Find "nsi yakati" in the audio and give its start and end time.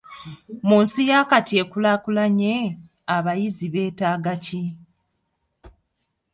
0.83-1.53